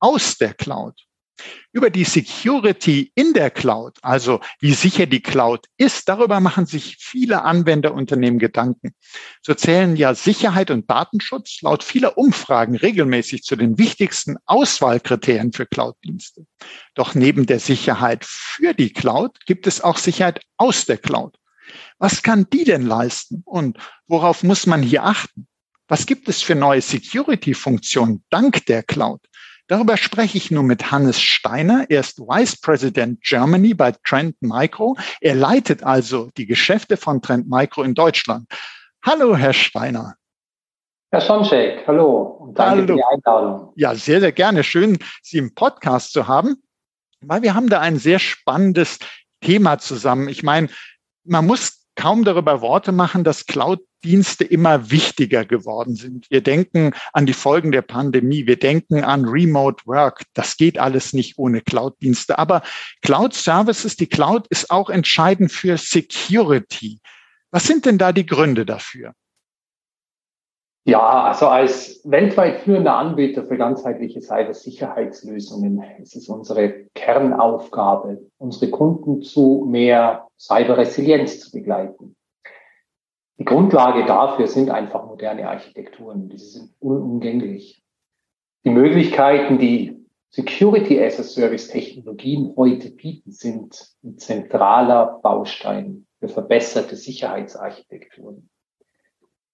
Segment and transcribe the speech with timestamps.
[0.00, 0.94] aus der Cloud.
[1.72, 6.96] Über die Security in der Cloud, also wie sicher die Cloud ist, darüber machen sich
[6.98, 8.94] viele Anwenderunternehmen Gedanken.
[9.42, 15.66] So zählen ja Sicherheit und Datenschutz laut vieler Umfragen regelmäßig zu den wichtigsten Auswahlkriterien für
[15.66, 16.44] Cloud-Dienste.
[16.94, 21.38] Doch neben der Sicherheit für die Cloud gibt es auch Sicherheit aus der Cloud.
[21.98, 25.46] Was kann die denn leisten und worauf muss man hier achten?
[25.86, 29.20] Was gibt es für neue Security-Funktionen dank der Cloud?
[29.68, 31.84] Darüber spreche ich nun mit Hannes Steiner.
[31.90, 34.96] Er ist Vice President Germany bei Trend Micro.
[35.20, 38.46] Er leitet also die Geschäfte von Trend Micro in Deutschland.
[39.04, 40.14] Hallo, Herr Steiner.
[41.10, 42.86] Herr Schoncheck, hallo und danke hallo.
[42.86, 43.72] für die Einladung.
[43.76, 44.64] Ja, sehr, sehr gerne.
[44.64, 46.62] Schön, Sie im Podcast zu haben,
[47.20, 48.98] weil wir haben da ein sehr spannendes
[49.42, 50.28] Thema zusammen.
[50.28, 50.68] Ich meine,
[51.24, 56.30] man muss kaum darüber Worte machen, dass Cloud Dienste immer wichtiger geworden sind.
[56.30, 58.46] Wir denken an die Folgen der Pandemie.
[58.46, 60.22] Wir denken an Remote Work.
[60.34, 62.38] Das geht alles nicht ohne Cloud-Dienste.
[62.38, 62.62] Aber
[63.02, 67.00] Cloud Services, die Cloud ist auch entscheidend für Security.
[67.50, 69.14] Was sind denn da die Gründe dafür?
[70.88, 79.20] Ja, also als weltweit führender Anbieter für ganzheitliche Cybersicherheitslösungen ist es unsere Kernaufgabe, unsere Kunden
[79.20, 82.16] zu mehr Cyberresilienz zu begleiten.
[83.38, 86.30] Die Grundlage dafür sind einfach moderne Architekturen.
[86.30, 87.82] Diese sind unumgänglich.
[88.64, 96.28] Die Möglichkeiten, die Security as a Service Technologien heute bieten, sind ein zentraler Baustein für
[96.28, 98.48] verbesserte Sicherheitsarchitekturen.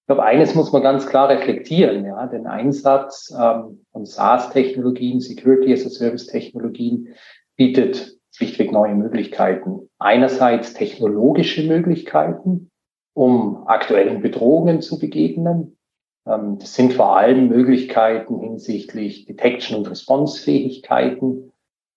[0.04, 5.72] Ich glaube, eines muss man ganz klar reflektieren, ja, den Einsatz ähm, von SaaS-Technologien, Security
[5.72, 7.14] as a Service Technologien
[7.56, 9.88] bietet schlichtweg neue Möglichkeiten.
[9.98, 12.70] Einerseits technologische Möglichkeiten,
[13.14, 15.78] um aktuellen Bedrohungen zu begegnen.
[16.26, 21.50] Ähm, das sind vor allem Möglichkeiten hinsichtlich Detection- und Response-Fähigkeiten,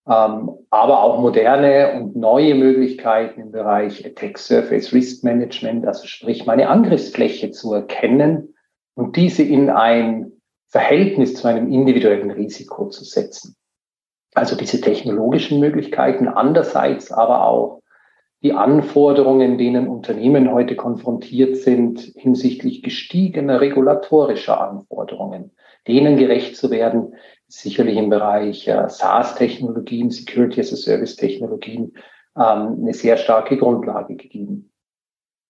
[0.08, 6.70] aber auch moderne und neue Möglichkeiten im Bereich Attack Surface Risk Management, also sprich meine
[6.70, 8.54] Angriffsfläche zu erkennen
[8.94, 10.32] und diese in ein
[10.68, 13.56] Verhältnis zu einem individuellen Risiko zu setzen.
[14.34, 17.82] Also diese technologischen Möglichkeiten, andererseits aber auch
[18.42, 25.50] die Anforderungen, denen Unternehmen heute konfrontiert sind hinsichtlich gestiegener regulatorischer Anforderungen,
[25.86, 27.14] denen gerecht zu werden,
[27.48, 31.92] sicherlich im Bereich äh, SaaS-Technologien, Security as a Service-Technologien
[32.36, 34.70] ähm, eine sehr starke Grundlage gegeben.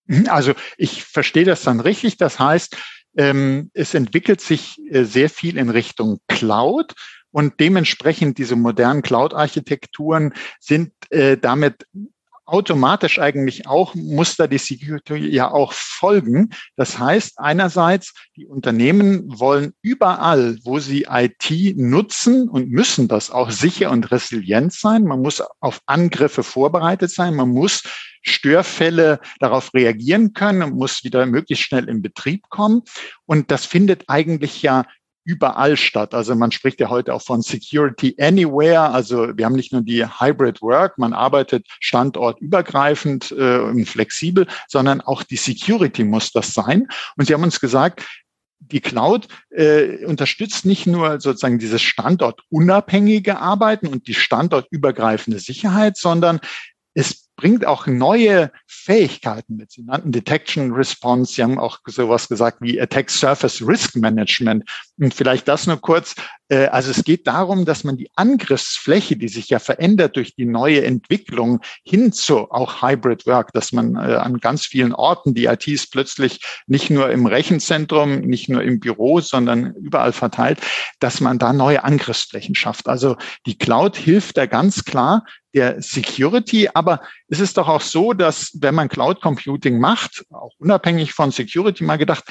[0.06, 2.16] Mhm, also ich verstehe das dann richtig.
[2.16, 2.76] Das heißt,
[3.16, 6.94] ähm, es entwickelt sich äh, sehr viel in Richtung Cloud.
[7.30, 11.86] Und dementsprechend diese modernen Cloud-Architekturen sind äh, damit
[12.48, 16.50] automatisch eigentlich auch Muster die Security ja auch folgen.
[16.76, 23.50] Das heißt, einerseits, die Unternehmen wollen überall, wo sie IT nutzen und müssen das auch
[23.50, 25.04] sicher und resilient sein.
[25.04, 27.34] Man muss auf Angriffe vorbereitet sein.
[27.34, 27.82] Man muss
[28.22, 32.82] Störfälle darauf reagieren können und muss wieder möglichst schnell in Betrieb kommen.
[33.26, 34.84] Und das findet eigentlich ja
[35.28, 36.14] überall statt.
[36.14, 38.90] Also man spricht ja heute auch von Security Anywhere.
[38.90, 45.02] Also wir haben nicht nur die Hybrid Work, man arbeitet standortübergreifend äh, und flexibel, sondern
[45.02, 46.88] auch die Security muss das sein.
[47.16, 48.06] Und Sie haben uns gesagt,
[48.58, 56.40] die Cloud äh, unterstützt nicht nur sozusagen dieses standortunabhängige Arbeiten und die standortübergreifende Sicherheit, sondern
[56.94, 59.70] es bringt auch neue Fähigkeiten mit.
[59.70, 64.68] Sie nannten Detection Response, Sie haben auch sowas gesagt wie Attack Surface Risk Management.
[65.00, 66.16] Und vielleicht das nur kurz.
[66.48, 70.44] Äh, also es geht darum, dass man die Angriffsfläche, die sich ja verändert durch die
[70.44, 75.44] neue Entwicklung hin zu auch Hybrid Work, dass man äh, an ganz vielen Orten die
[75.44, 80.60] IT ist plötzlich nicht nur im Rechenzentrum, nicht nur im Büro, sondern überall verteilt,
[80.98, 82.88] dass man da neue Angriffsflächen schafft.
[82.88, 83.16] Also
[83.46, 85.24] die Cloud hilft da ganz klar,
[85.54, 86.68] der Security.
[86.74, 91.30] Aber es ist doch auch so, dass wenn man Cloud Computing macht, auch unabhängig von
[91.30, 92.24] Security mal gedacht,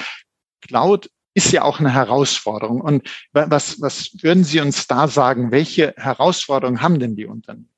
[0.60, 2.80] Cloud ist ja auch eine Herausforderung.
[2.80, 5.52] Und was, was würden Sie uns da sagen?
[5.52, 7.70] Welche Herausforderungen haben denn die Unternehmen?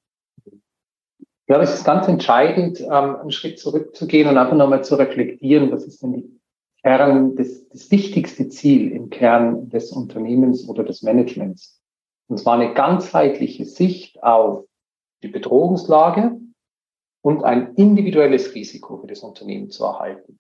[1.46, 5.84] Ja, es ist ganz entscheidend, ähm, einen Schritt zurückzugehen und einfach nochmal zu reflektieren, was
[5.84, 6.40] ist denn die
[6.82, 11.82] Kern, das, das wichtigste Ziel im Kern des Unternehmens oder des Managements.
[12.28, 14.64] Und zwar eine ganzheitliche Sicht auf
[15.22, 16.40] die Bedrohungslage
[17.22, 20.38] und ein individuelles Risiko für das Unternehmen zu erhalten.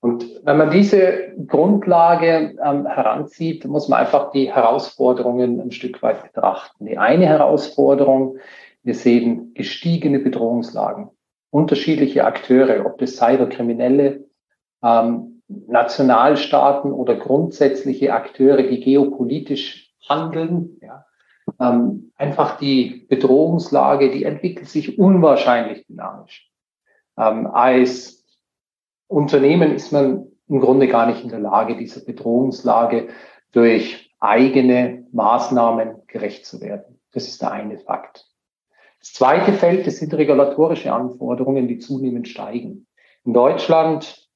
[0.00, 6.22] Und wenn man diese Grundlage ähm, heranzieht, muss man einfach die Herausforderungen ein Stück weit
[6.22, 6.86] betrachten.
[6.86, 8.38] Die eine Herausforderung,
[8.84, 11.10] wir sehen gestiegene Bedrohungslagen,
[11.50, 14.24] unterschiedliche Akteure, ob das Cyberkriminelle,
[14.84, 20.78] ähm, Nationalstaaten oder grundsätzliche Akteure, die geopolitisch handeln.
[20.80, 21.06] Ja.
[21.58, 26.50] Ähm, einfach die Bedrohungslage, die entwickelt sich unwahrscheinlich dynamisch.
[27.16, 28.17] Ähm, als
[29.08, 33.08] Unternehmen ist man im Grunde gar nicht in der Lage, dieser Bedrohungslage
[33.52, 37.00] durch eigene Maßnahmen gerecht zu werden.
[37.12, 38.26] Das ist der eine Fakt.
[39.00, 42.86] Das zweite Feld, das sind regulatorische Anforderungen, die zunehmend steigen.
[43.24, 44.28] In Deutschland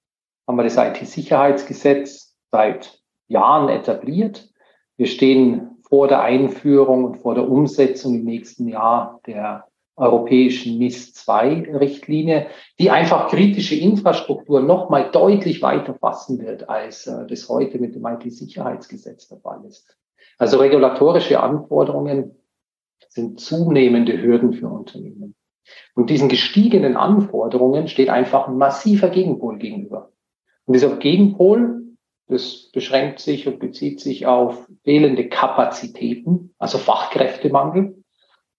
[0.47, 4.49] haben wir das IT-Sicherheitsgesetz seit Jahren etabliert.
[4.97, 9.67] Wir stehen vor der Einführung und vor der Umsetzung im nächsten Jahr der
[9.97, 12.47] europäischen NIS-2-Richtlinie,
[12.79, 18.07] die einfach kritische Infrastruktur nochmal deutlich weiter fassen wird, als äh, das heute mit dem
[18.07, 19.97] IT-Sicherheitsgesetz der Fall ist.
[20.39, 22.37] Also regulatorische Anforderungen
[23.09, 25.35] sind zunehmende Hürden für Unternehmen.
[25.95, 30.11] Und diesen gestiegenen Anforderungen steht einfach ein massiver Gegenpol gegenüber.
[30.65, 31.83] Und dieser Gegenpol,
[32.29, 38.02] das beschränkt sich und bezieht sich auf fehlende Kapazitäten, also Fachkräftemangel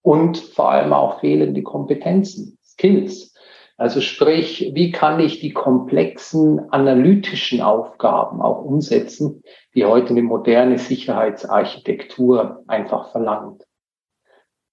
[0.04, 3.34] und vor allem auch fehlende Kompetenzen, Skills.
[3.78, 9.42] Also sprich, wie kann ich die komplexen analytischen Aufgaben auch umsetzen,
[9.74, 13.64] die heute eine moderne Sicherheitsarchitektur einfach verlangt.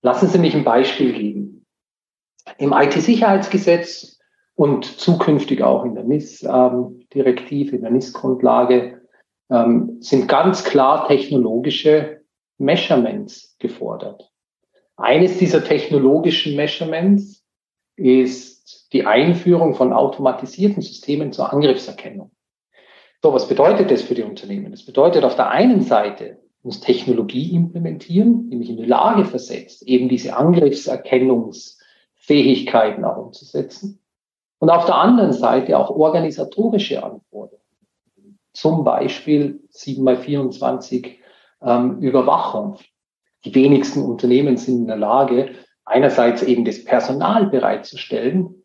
[0.03, 1.67] Lassen Sie mich ein Beispiel geben.
[2.59, 4.19] Im IT-Sicherheitsgesetz
[4.55, 9.00] und zukünftig auch in der NIS-Direktive, in der NIS-Grundlage
[9.50, 12.21] ähm, sind ganz klar technologische
[12.59, 14.30] Measurements gefordert.
[15.00, 17.43] Eines dieser technologischen Measurements
[17.97, 22.31] ist die Einführung von automatisierten Systemen zur Angriffserkennung.
[23.23, 24.70] So, was bedeutet das für die Unternehmen?
[24.70, 29.82] Das bedeutet auf der einen Seite, muss Technologie implementieren, die mich in die Lage versetzt,
[29.82, 34.03] eben diese Angriffserkennungsfähigkeiten auch umzusetzen.
[34.58, 37.64] Und auf der anderen Seite auch organisatorische Anforderungen.
[38.53, 41.20] Zum Beispiel 7 x 24
[41.62, 42.76] ähm, Überwachung.
[43.44, 45.54] Die wenigsten Unternehmen sind in der Lage,
[45.84, 48.64] einerseits eben das Personal bereitzustellen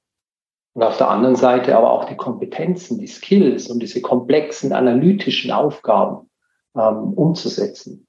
[0.73, 5.51] und auf der anderen Seite aber auch die Kompetenzen, die Skills und diese komplexen analytischen
[5.51, 6.29] Aufgaben
[6.75, 8.07] ähm, umzusetzen.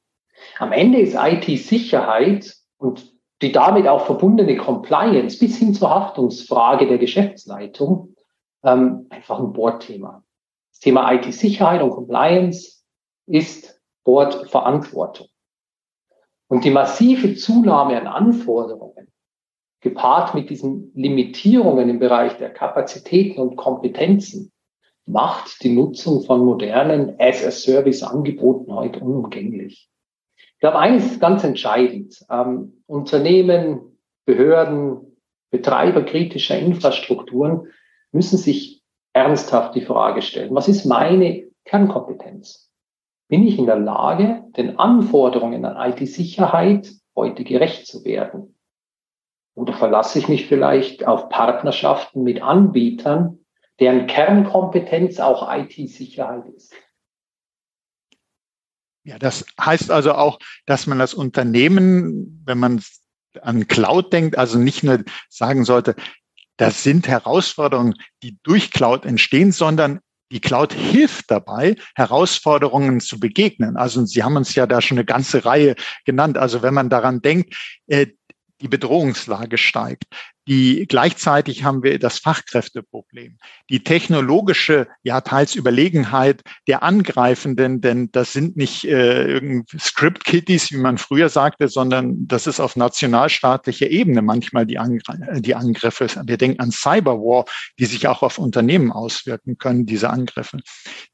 [0.59, 6.99] Am Ende ist IT-Sicherheit und die damit auch verbundene Compliance bis hin zur Haftungsfrage der
[6.99, 8.17] Geschäftsleitung
[8.65, 10.25] ähm, einfach ein Bordthema.
[10.73, 12.83] Das Thema IT-Sicherheit und Compliance
[13.27, 15.29] ist Bordverantwortung.
[16.49, 19.09] Und die massive Zunahme an Anforderungen,
[19.81, 24.53] gepaart mit diesen Limitierungen im Bereich der Kapazitäten und Kompetenzen,
[25.07, 29.89] macht die Nutzung von modernen As-a-Service-Angeboten heute unumgänglich.
[30.37, 32.25] Ich glaube, eines ist ganz entscheidend.
[32.31, 35.17] Ähm, Unternehmen, Behörden,
[35.51, 37.69] Betreiber kritischer Infrastrukturen
[38.11, 38.83] müssen sich
[39.13, 42.71] ernsthaft die Frage stellen, was ist meine Kernkompetenz?
[43.29, 48.57] Bin ich in der Lage, den Anforderungen an IT-Sicherheit heute gerecht zu werden?
[49.55, 53.39] Oder verlasse ich mich vielleicht auf Partnerschaften mit Anbietern,
[53.81, 56.73] deren Kernkompetenz auch IT-Sicherheit ist.
[59.05, 62.83] Ja, das heißt also auch, dass man das Unternehmen, wenn man
[63.41, 65.95] an Cloud denkt, also nicht nur sagen sollte,
[66.57, 73.77] das sind Herausforderungen, die durch Cloud entstehen, sondern die Cloud hilft dabei, Herausforderungen zu begegnen.
[73.77, 76.39] Also Sie haben uns ja da schon eine ganze Reihe genannt.
[76.39, 77.55] Also wenn man daran denkt,
[77.87, 78.07] äh,
[78.61, 80.05] die Bedrohungslage steigt.
[80.49, 83.39] Die gleichzeitig haben wir das Fachkräfteproblem,
[83.69, 90.99] die technologische, ja teils Überlegenheit der Angreifenden, denn das sind nicht äh, Script-Kitties, wie man
[90.99, 95.01] früher sagte, sondern das ist auf nationalstaatlicher Ebene manchmal die, Angr
[95.41, 96.07] die Angriffe.
[96.25, 97.45] Wir denken an Cyberwar,
[97.79, 100.59] die sich auch auf Unternehmen auswirken können, diese Angriffe.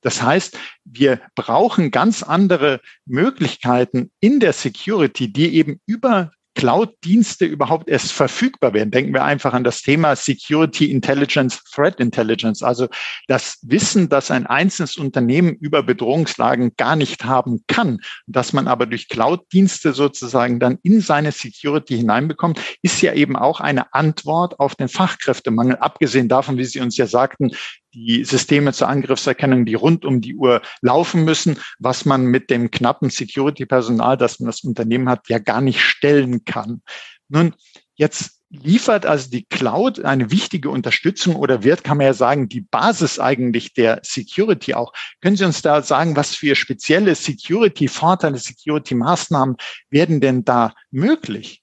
[0.03, 7.89] Das heißt, wir brauchen ganz andere Möglichkeiten in der Security, die eben über Cloud-Dienste überhaupt
[7.89, 8.91] erst verfügbar werden.
[8.91, 12.89] Denken wir einfach an das Thema Security Intelligence, Threat Intelligence, also
[13.27, 18.87] das Wissen, dass ein einzelnes Unternehmen über Bedrohungslagen gar nicht haben kann, dass man aber
[18.87, 24.75] durch Cloud-Dienste sozusagen dann in seine Security hineinbekommt, ist ja eben auch eine Antwort auf
[24.75, 27.53] den Fachkräftemangel, abgesehen davon, wie Sie uns ja sagten,
[27.95, 32.71] die Systeme zur Angriffserkennung, die rund um die Uhr laufen müssen, was man mit dem
[32.71, 36.83] knappen Security-Personal, das man das Unternehmen hat, ja gar nicht stellen kann.
[37.29, 37.55] Nun,
[37.95, 42.61] jetzt liefert also die Cloud eine wichtige Unterstützung oder wird, kann man ja sagen, die
[42.61, 44.93] Basis eigentlich der Security auch.
[45.23, 49.57] Können Sie uns da sagen, was für spezielle Security-Vorteile, Security-Maßnahmen
[49.89, 51.63] werden denn da möglich?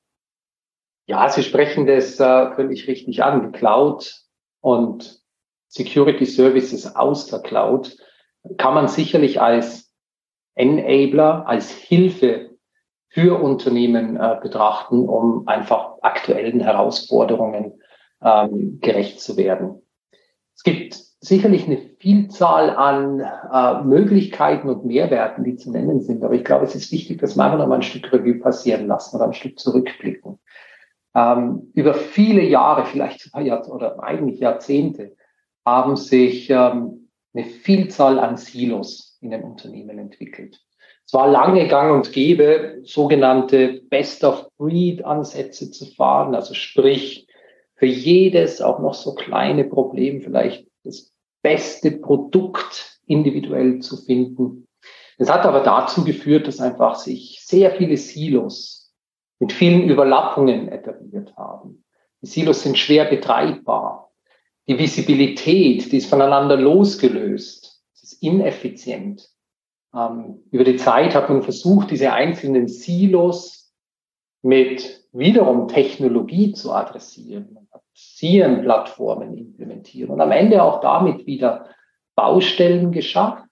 [1.06, 3.52] Ja, Sie sprechen das äh, völlig richtig an.
[3.52, 4.16] Die Cloud
[4.62, 5.19] und
[5.70, 7.96] Security Services aus der Cloud
[8.58, 9.94] kann man sicherlich als
[10.56, 12.50] Enabler, als Hilfe
[13.08, 17.82] für Unternehmen äh, betrachten, um einfach aktuellen Herausforderungen
[18.22, 19.82] ähm, gerecht zu werden.
[20.56, 26.24] Es gibt sicherlich eine Vielzahl an äh, Möglichkeiten und Mehrwerten, die zu nennen sind.
[26.24, 28.88] Aber ich glaube, es ist wichtig, dass wir einfach noch mal ein Stück Revue passieren
[28.88, 30.40] lassen oder ein Stück zurückblicken.
[31.16, 35.16] Ähm, über viele Jahre, vielleicht sogar Jahr oder eigentlich Jahrzehnte,
[35.70, 40.60] haben sich ähm, eine Vielzahl an Silos in den Unternehmen entwickelt.
[41.06, 47.28] Es war lange gang und gäbe, sogenannte Best-of-Breed-Ansätze zu fahren, also sprich,
[47.76, 54.68] für jedes auch noch so kleine Problem vielleicht das beste Produkt individuell zu finden.
[55.18, 58.94] Es hat aber dazu geführt, dass einfach sich sehr viele Silos
[59.40, 61.84] mit vielen Überlappungen etabliert haben.
[62.22, 64.09] Die Silos sind schwer betreibbar.
[64.70, 67.82] Die Visibilität, die ist voneinander losgelöst.
[67.92, 69.28] Es ist ineffizient.
[69.96, 73.74] Ähm, über die Zeit hat man versucht, diese einzelnen Silos
[74.44, 77.50] mit wiederum Technologie zu adressieren.
[77.52, 81.66] Man hat SIEM-Plattformen implementiert und am Ende auch damit wieder
[82.14, 83.48] Baustellen geschafft,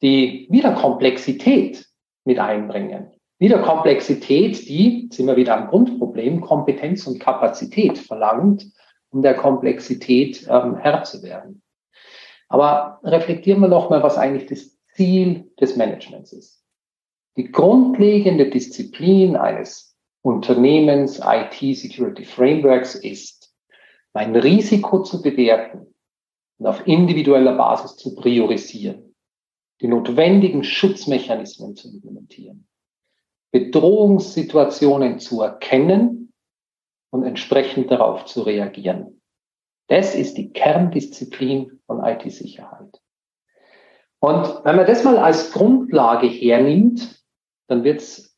[0.00, 1.88] die wieder Komplexität
[2.24, 3.10] mit einbringen.
[3.40, 8.64] Wieder Komplexität, die, sind wir wieder am Grundproblem, Kompetenz und Kapazität verlangt,
[9.14, 11.62] um der Komplexität ähm, Herr zu werden.
[12.48, 16.64] Aber reflektieren wir noch mal, was eigentlich das Ziel des Managements ist.
[17.36, 23.54] Die grundlegende Disziplin eines Unternehmens IT Security Frameworks ist,
[24.12, 25.94] mein Risiko zu bewerten
[26.58, 29.14] und auf individueller Basis zu priorisieren,
[29.80, 32.66] die notwendigen Schutzmechanismen zu implementieren,
[33.52, 36.23] Bedrohungssituationen zu erkennen
[37.14, 39.20] und entsprechend darauf zu reagieren.
[39.86, 43.00] Das ist die Kerndisziplin von IT-Sicherheit.
[44.18, 47.22] Und wenn man das mal als Grundlage hernimmt,
[47.68, 48.36] dann wird es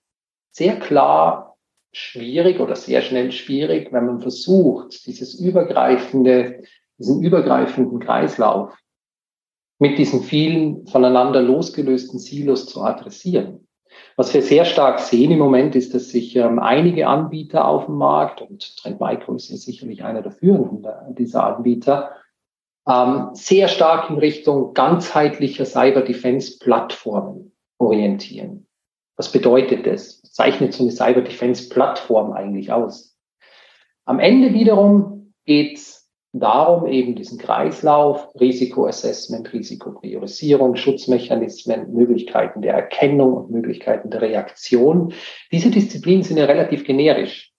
[0.51, 1.57] sehr klar
[1.91, 6.63] schwierig oder sehr schnell schwierig, wenn man versucht, dieses übergreifende,
[6.99, 8.77] diesen übergreifenden Kreislauf
[9.79, 13.66] mit diesen vielen voneinander losgelösten Silos zu adressieren.
[14.17, 17.97] Was wir sehr stark sehen im Moment ist, dass sich ähm, einige Anbieter auf dem
[17.97, 22.13] Markt, und Trend Micro ist sicherlich einer der führenden dieser Anbieter,
[22.89, 28.67] ähm, sehr stark in Richtung ganzheitlicher Cyber Defense Plattformen orientieren.
[29.17, 30.21] Was bedeutet das?
[30.23, 33.17] Was zeichnet so eine Cyber Defense Plattform eigentlich aus?
[34.05, 35.79] Am Ende wiederum geht
[36.41, 45.13] darum, eben diesen Kreislauf, Risikoassessment, Risikopriorisierung, Schutzmechanismen, Möglichkeiten der Erkennung und Möglichkeiten der Reaktion.
[45.53, 47.53] Diese Disziplinen sind ja relativ generisch.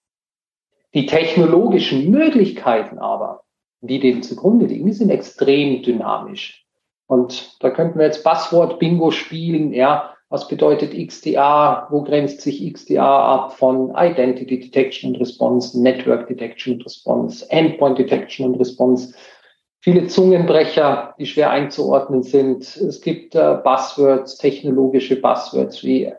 [0.94, 3.42] Die technologischen Möglichkeiten aber,
[3.80, 6.66] die dem zugrunde liegen, die sind extrem dynamisch.
[7.06, 11.86] Und da könnten wir jetzt Passwort-Bingo spielen, ja, was bedeutet XDA?
[11.90, 17.98] Wo grenzt sich XDA ab von Identity Detection and Response, Network Detection and Response, Endpoint
[17.98, 19.14] Detection and Response?
[19.80, 22.76] Viele Zungenbrecher, die schwer einzuordnen sind.
[22.76, 26.12] Es gibt äh, Buzzwords, technologische Buzzwords wie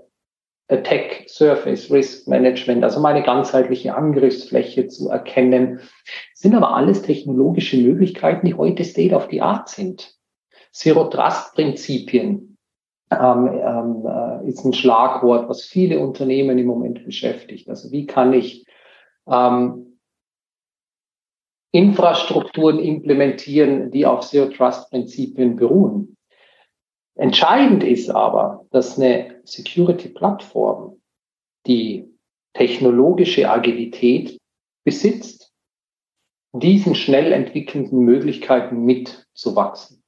[0.69, 5.81] Attack Surface Risk Management, also meine ganzheitliche Angriffsfläche zu erkennen,
[6.33, 10.15] sind aber alles technologische Möglichkeiten, die heute State of the Art sind.
[10.71, 12.48] Zero Trust Prinzipien
[13.19, 17.69] ähm, ähm, äh, ist ein Schlagwort, was viele Unternehmen im Moment beschäftigt.
[17.69, 18.65] Also wie kann ich
[19.27, 19.99] ähm,
[21.71, 26.15] Infrastrukturen implementieren, die auf Zero Trust Prinzipien beruhen?
[27.15, 31.01] Entscheidend ist aber, dass eine Security-Plattform
[31.67, 32.09] die
[32.53, 34.39] technologische Agilität
[34.85, 35.51] besitzt,
[36.53, 39.98] diesen schnell entwickelnden Möglichkeiten mitzuwachsen.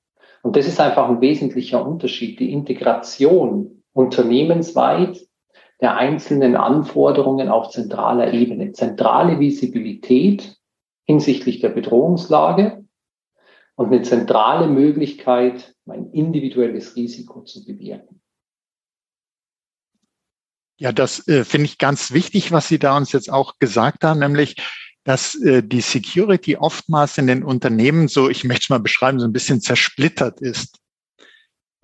[0.43, 2.39] Und das ist einfach ein wesentlicher Unterschied.
[2.39, 5.27] Die Integration unternehmensweit
[5.81, 8.71] der einzelnen Anforderungen auf zentraler Ebene.
[8.71, 10.57] Zentrale Visibilität
[11.05, 12.85] hinsichtlich der Bedrohungslage
[13.75, 18.21] und eine zentrale Möglichkeit, mein individuelles Risiko zu bewerten.
[20.77, 24.19] Ja, das äh, finde ich ganz wichtig, was Sie da uns jetzt auch gesagt haben,
[24.19, 24.55] nämlich
[25.03, 29.25] dass äh, die Security oftmals in den Unternehmen so, ich möchte es mal beschreiben, so
[29.25, 30.80] ein bisschen zersplittert ist.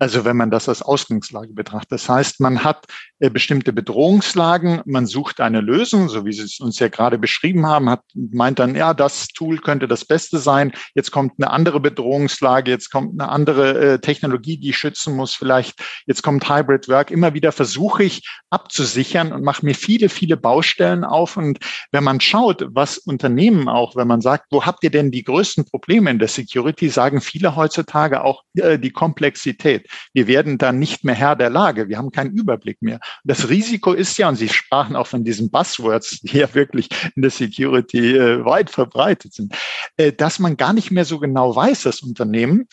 [0.00, 1.90] Also wenn man das als Ausgangslage betrachtet.
[1.92, 2.86] Das heißt, man hat
[3.18, 7.66] äh, bestimmte Bedrohungslagen, man sucht eine Lösung, so wie Sie es uns ja gerade beschrieben
[7.66, 10.72] haben, hat, meint dann, ja, das Tool könnte das Beste sein.
[10.94, 15.34] Jetzt kommt eine andere Bedrohungslage, jetzt kommt eine andere äh, Technologie, die ich schützen muss
[15.34, 15.80] vielleicht.
[16.06, 17.10] Jetzt kommt Hybrid Work.
[17.10, 21.36] Immer wieder versuche ich abzusichern und mache mir viele, viele Baustellen auf.
[21.36, 21.58] Und
[21.90, 25.64] wenn man schaut, was Unternehmen auch, wenn man sagt, wo habt ihr denn die größten
[25.64, 29.87] Probleme in der Security, sagen viele heutzutage auch äh, die Komplexität.
[30.12, 31.88] Wir werden dann nicht mehr Herr der Lage.
[31.88, 33.00] Wir haben keinen Überblick mehr.
[33.24, 37.22] Das Risiko ist ja, und Sie sprachen auch von diesen Buzzwords, die ja wirklich in
[37.22, 39.54] der Security äh, weit verbreitet sind,
[39.96, 42.66] äh, dass man gar nicht mehr so genau weiß, das Unternehmen,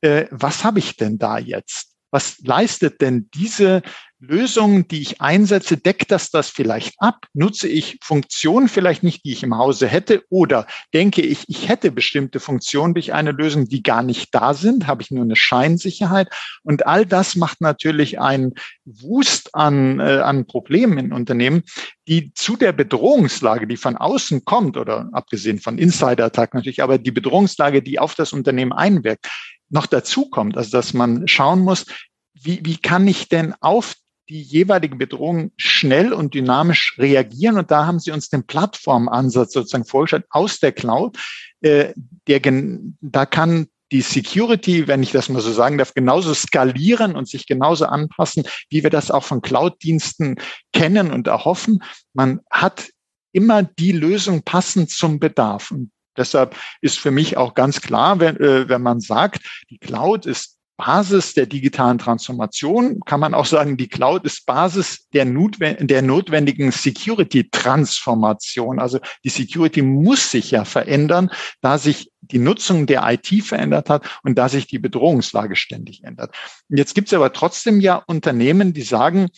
[0.00, 1.94] äh, was habe ich denn da jetzt?
[2.10, 3.82] Was leistet denn diese
[4.22, 7.26] Lösung, die ich einsetze, deckt das das vielleicht ab?
[7.32, 10.22] Nutze ich Funktionen vielleicht nicht, die ich im Hause hätte?
[10.28, 14.86] Oder denke ich, ich hätte bestimmte Funktionen durch eine Lösung, die gar nicht da sind?
[14.86, 16.28] Habe ich nur eine Scheinsicherheit?
[16.62, 21.62] Und all das macht natürlich einen Wust an, äh, an Problemen in Unternehmen,
[22.06, 27.10] die zu der Bedrohungslage, die von außen kommt, oder abgesehen von Insider-Attack natürlich, aber die
[27.10, 29.26] Bedrohungslage, die auf das Unternehmen einwirkt,
[29.70, 30.58] noch dazu kommt.
[30.58, 31.86] Also dass man schauen muss,
[32.34, 33.94] wie, wie kann ich denn auf
[34.30, 37.58] die jeweiligen Bedrohungen schnell und dynamisch reagieren.
[37.58, 41.18] Und da haben Sie uns den Plattformansatz sozusagen vorgestellt aus der Cloud.
[41.60, 41.92] Äh,
[42.28, 42.40] der,
[43.00, 47.46] da kann die Security, wenn ich das mal so sagen darf, genauso skalieren und sich
[47.46, 50.36] genauso anpassen, wie wir das auch von Cloud-Diensten
[50.72, 51.82] kennen und erhoffen.
[52.12, 52.90] Man hat
[53.32, 55.72] immer die Lösung passend zum Bedarf.
[55.72, 60.24] Und deshalb ist für mich auch ganz klar, wenn, äh, wenn man sagt, die Cloud
[60.24, 66.00] ist Basis der digitalen Transformation, kann man auch sagen, die Cloud ist Basis der, der
[66.00, 68.78] notwendigen Security-Transformation.
[68.78, 71.28] Also die Security muss sich ja verändern,
[71.60, 76.34] da sich die Nutzung der IT verändert hat und da sich die Bedrohungslage ständig ändert.
[76.70, 79.28] Jetzt gibt es aber trotzdem ja Unternehmen, die sagen,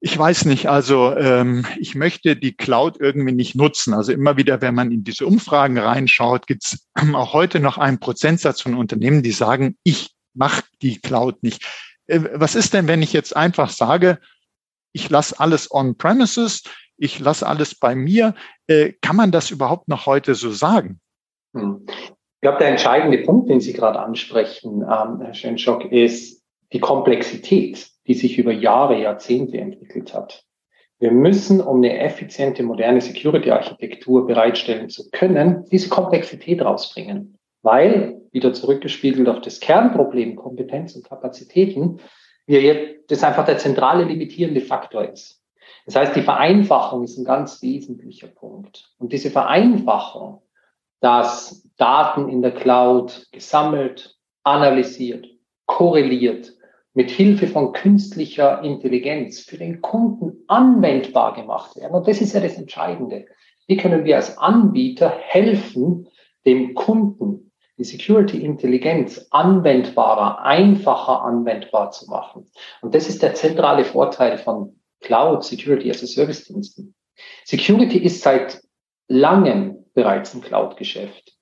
[0.00, 3.94] ich weiß nicht, also ähm, ich möchte die Cloud irgendwie nicht nutzen.
[3.94, 7.98] Also immer wieder, wenn man in diese Umfragen reinschaut, gibt es auch heute noch einen
[7.98, 11.64] Prozentsatz von Unternehmen, die sagen, ich macht die Cloud nicht.
[12.06, 14.18] Äh, was ist denn, wenn ich jetzt einfach sage,
[14.92, 16.62] ich lasse alles on-premises,
[16.96, 18.34] ich lasse alles bei mir?
[18.66, 21.00] Äh, kann man das überhaupt noch heute so sagen?
[21.54, 21.86] Hm.
[21.88, 27.90] Ich glaube, der entscheidende Punkt, den Sie gerade ansprechen, ähm, Herr Schenschock, ist die Komplexität,
[28.06, 30.44] die sich über Jahre, Jahrzehnte entwickelt hat.
[30.98, 37.38] Wir müssen, um eine effiziente, moderne Security-Architektur bereitstellen zu können, diese Komplexität rausbringen.
[37.66, 41.98] Weil wieder zurückgespiegelt auf das Kernproblem Kompetenz und Kapazitäten,
[42.46, 45.42] wir jetzt, das einfach der zentrale limitierende Faktor ist.
[45.84, 48.94] Das heißt, die Vereinfachung ist ein ganz wesentlicher Punkt.
[48.98, 50.42] Und diese Vereinfachung,
[51.00, 55.26] dass Daten in der Cloud gesammelt, analysiert,
[55.64, 56.52] korreliert,
[56.94, 61.96] mit Hilfe von künstlicher Intelligenz für den Kunden anwendbar gemacht werden.
[61.96, 63.26] Und das ist ja das Entscheidende.
[63.66, 66.06] Wie können wir als Anbieter helfen,
[66.44, 67.45] dem Kunden
[67.78, 72.50] die Security-Intelligenz anwendbarer, einfacher anwendbar zu machen.
[72.80, 76.94] Und das ist der zentrale Vorteil von Cloud Security as a Service Diensten.
[77.44, 78.60] Security ist seit
[79.08, 81.36] langem bereits ein Cloud-Geschäft.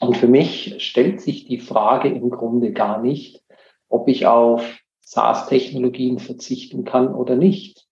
[0.00, 3.42] Und für mich stellt sich die Frage im Grunde gar nicht,
[3.88, 7.86] ob ich auf SaaS-Technologien verzichten kann oder nicht.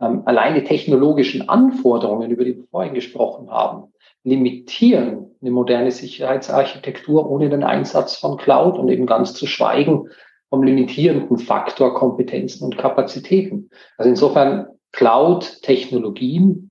[0.00, 3.92] Ähm, alleine technologischen Anforderungen, über die wir vorhin gesprochen haben,
[4.24, 10.08] limitieren eine moderne Sicherheitsarchitektur ohne den Einsatz von Cloud und eben ganz zu schweigen
[10.48, 13.70] vom limitierenden Faktor Kompetenzen und Kapazitäten.
[13.98, 16.70] Also insofern Cloud-Technologien,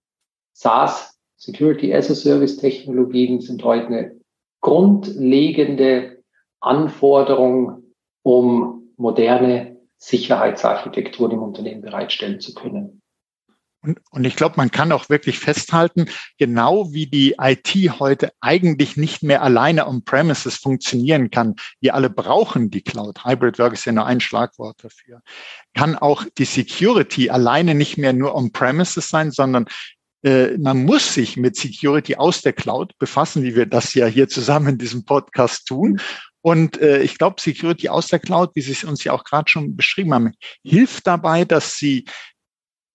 [0.54, 4.16] SaaS, Security as a Service Technologien sind heute eine
[4.62, 6.24] grundlegende
[6.60, 7.84] Anforderung,
[8.24, 13.02] um moderne Sicherheitsarchitekturen im Unternehmen bereitstellen zu können.
[13.86, 18.98] Und, und ich glaube, man kann auch wirklich festhalten, genau wie die IT heute eigentlich
[18.98, 21.56] nicht mehr alleine on-premises funktionieren kann.
[21.80, 23.26] Wir alle brauchen die Cloud.
[23.26, 25.22] Hybrid Work ist ja nur ein Schlagwort dafür.
[25.76, 29.66] Kann auch die Security alleine nicht mehr nur on-premises sein, sondern
[30.24, 34.28] äh, man muss sich mit Security aus der Cloud befassen, wie wir das ja hier
[34.28, 36.02] zusammen in diesem Podcast tun.
[36.42, 39.50] Und äh, ich glaube, Security aus der Cloud, wie Sie es uns ja auch gerade
[39.50, 42.06] schon beschrieben haben, hilft dabei, dass Sie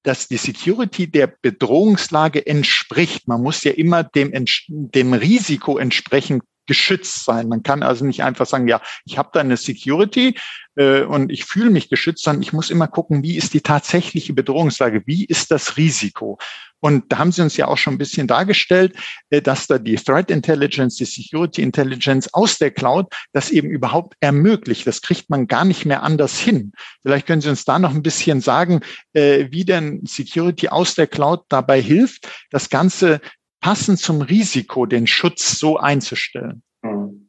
[0.03, 3.29] dass die Security der Bedrohungslage entspricht.
[3.29, 4.33] Man muss ja immer dem,
[4.69, 7.49] dem Risiko entsprechend geschützt sein.
[7.49, 10.37] Man kann also nicht einfach sagen, ja, ich habe da eine Security
[10.77, 14.33] äh, und ich fühle mich geschützt, sondern ich muss immer gucken, wie ist die tatsächliche
[14.33, 16.39] Bedrohungslage, wie ist das Risiko.
[16.81, 18.97] Und da haben Sie uns ja auch schon ein bisschen dargestellt,
[19.29, 24.17] äh, dass da die Threat Intelligence, die Security Intelligence aus der Cloud das eben überhaupt
[24.21, 24.87] ermöglicht.
[24.87, 26.73] Das kriegt man gar nicht mehr anders hin.
[27.03, 28.81] Vielleicht können Sie uns da noch ein bisschen sagen,
[29.13, 33.21] äh, wie denn Security aus der Cloud dabei hilft, das Ganze
[33.61, 36.63] passend zum Risiko, den Schutz so einzustellen.
[36.83, 37.29] Hm.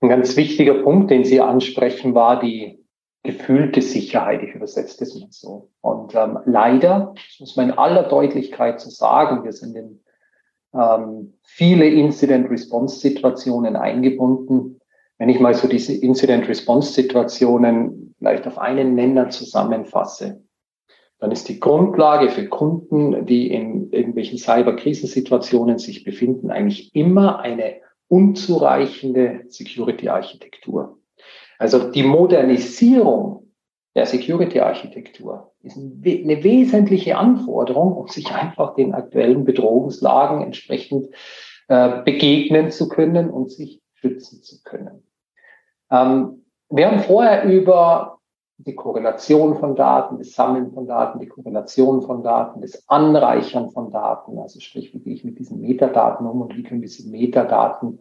[0.00, 2.78] Ein ganz wichtiger Punkt, den Sie ansprechen, war die
[3.22, 4.42] gefühlte Sicherheit.
[4.42, 5.70] Ich übersetze das mal so.
[5.82, 10.00] Und ähm, leider, das muss man in aller Deutlichkeit zu so sagen, wir sind in
[10.72, 14.80] ähm, viele Incident-Response-Situationen eingebunden.
[15.18, 20.42] Wenn ich mal so diese Incident-Response-Situationen vielleicht auf einen Nenner zusammenfasse,
[21.20, 27.76] dann ist die Grundlage für Kunden, die in irgendwelchen Cyber-Krisensituationen sich befinden, eigentlich immer eine
[28.08, 30.98] unzureichende Security-Architektur.
[31.58, 33.52] Also die Modernisierung
[33.94, 41.08] der Security-Architektur ist eine wesentliche Anforderung, um sich einfach den aktuellen Bedrohungslagen entsprechend
[41.68, 45.02] äh, begegnen zu können und sich schützen zu können.
[45.90, 48.19] Ähm, wir haben vorher über
[48.66, 53.90] die Korrelation von Daten, das Sammeln von Daten, die Korrelation von Daten, das Anreichern von
[53.90, 58.00] Daten, also sprich, wie gehe ich mit diesen Metadaten um und wie können diese Metadaten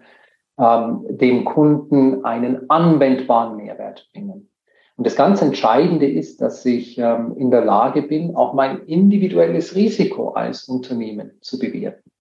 [0.57, 4.49] ähm, dem Kunden einen anwendbaren Mehrwert bringen.
[4.97, 9.73] Und das ganz Entscheidende ist, dass ich ähm, in der Lage bin, auch mein individuelles
[9.75, 12.11] Risiko als Unternehmen zu bewerten.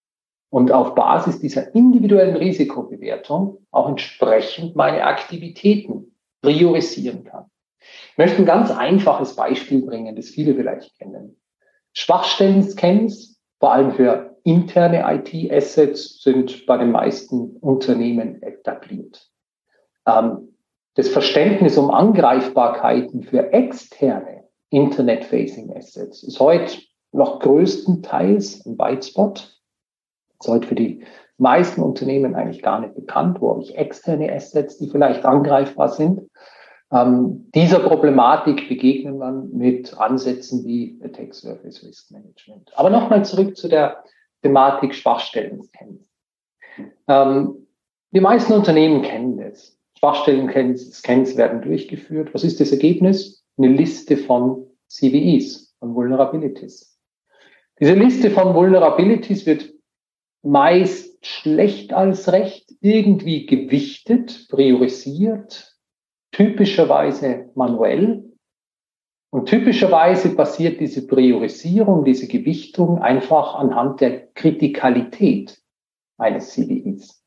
[0.50, 7.46] Und auf Basis dieser individuellen Risikobewertung auch entsprechend meine Aktivitäten priorisieren kann.
[8.12, 11.40] Ich möchte ein ganz einfaches Beispiel bringen, das viele vielleicht kennen.
[11.92, 19.28] Schwachstellen-Scans, vor allem für interne IT-Assets sind bei den meisten Unternehmen etabliert.
[20.06, 20.56] Ähm,
[20.94, 26.78] das Verständnis um Angreifbarkeiten für externe Internet-Facing Assets ist heute
[27.12, 29.60] noch größtenteils ein Whitespot.
[30.40, 31.04] Ist heute für die
[31.36, 36.28] meisten Unternehmen eigentlich gar nicht bekannt, wo habe ich externe Assets, die vielleicht angreifbar sind.
[36.90, 42.70] Ähm, dieser Problematik begegnet man mit Ansätzen wie Attack Surface Risk Management.
[42.76, 44.04] Aber nochmal zurück zu der
[44.42, 45.68] Thematik Schwachstellen
[47.06, 47.66] Ähm,
[48.12, 49.76] die meisten Unternehmen kennen das.
[49.98, 52.32] Schwachstellen-Scans werden durchgeführt.
[52.32, 53.44] Was ist das Ergebnis?
[53.58, 56.98] Eine Liste von CVEs, von Vulnerabilities.
[57.80, 59.72] Diese Liste von Vulnerabilities wird
[60.42, 65.77] meist schlecht als recht irgendwie gewichtet, priorisiert,
[66.38, 68.22] typischerweise manuell
[69.30, 75.60] und typischerweise passiert diese Priorisierung, diese Gewichtung einfach anhand der Kritikalität
[76.16, 77.24] eines CVIs.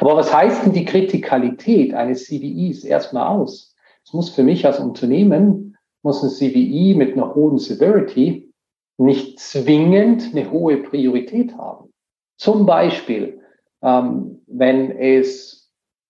[0.00, 3.76] Aber was heißt denn die Kritikalität eines CVIs erstmal aus?
[4.04, 8.52] Es muss für mich als Unternehmen, muss ein CVI mit einer hohen Severity
[8.98, 11.92] nicht zwingend eine hohe Priorität haben.
[12.38, 13.40] Zum Beispiel,
[13.82, 15.61] ähm, wenn es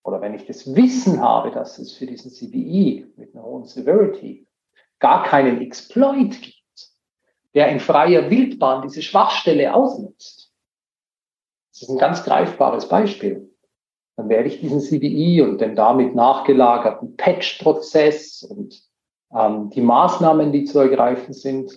[0.03, 4.45] oder wenn ich das Wissen habe, dass es für diesen CVI mit einer hohen Severity
[4.99, 6.91] gar keinen Exploit gibt,
[7.53, 10.51] der in freier Wildbahn diese Schwachstelle ausnutzt.
[11.71, 13.49] Das ist ein ganz greifbares Beispiel.
[14.15, 18.83] Dann werde ich diesen CVI und den damit nachgelagerten Patch-Prozess und
[19.33, 21.71] ähm, die Maßnahmen, die zu ergreifen sind,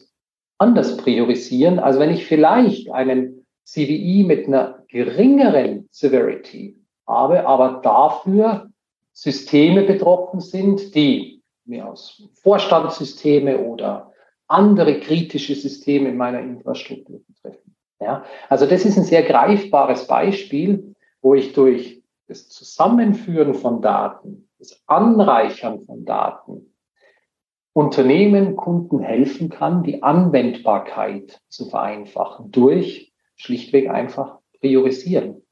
[0.58, 8.70] anders priorisieren, als wenn ich vielleicht einen CVI mit einer geringeren Severity habe, aber dafür
[9.12, 14.12] Systeme betroffen sind, die mehr aus Vorstandssysteme oder
[14.46, 17.74] andere kritische Systeme in meiner Infrastruktur betreffen.
[18.00, 24.48] Ja, also das ist ein sehr greifbares Beispiel, wo ich durch das Zusammenführen von Daten,
[24.58, 26.72] das Anreichern von Daten
[27.72, 35.45] Unternehmen, Kunden helfen kann, die Anwendbarkeit zu vereinfachen durch schlichtweg einfach priorisieren